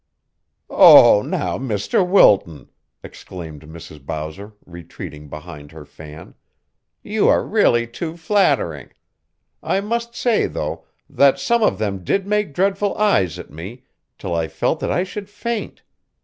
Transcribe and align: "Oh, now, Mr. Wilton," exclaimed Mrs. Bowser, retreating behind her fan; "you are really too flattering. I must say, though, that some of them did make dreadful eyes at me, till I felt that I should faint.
"Oh, 0.71 1.21
now, 1.21 1.59
Mr. 1.59 2.03
Wilton," 2.03 2.71
exclaimed 3.03 3.61
Mrs. 3.67 4.03
Bowser, 4.03 4.53
retreating 4.65 5.29
behind 5.29 5.71
her 5.73 5.85
fan; 5.85 6.33
"you 7.03 7.27
are 7.27 7.45
really 7.45 7.85
too 7.85 8.17
flattering. 8.17 8.89
I 9.61 9.79
must 9.79 10.15
say, 10.15 10.47
though, 10.47 10.87
that 11.07 11.39
some 11.39 11.61
of 11.61 11.77
them 11.77 12.03
did 12.03 12.25
make 12.25 12.51
dreadful 12.55 12.97
eyes 12.97 13.37
at 13.37 13.51
me, 13.51 13.83
till 14.17 14.33
I 14.33 14.47
felt 14.47 14.79
that 14.79 14.91
I 14.91 15.03
should 15.03 15.29
faint. 15.29 15.83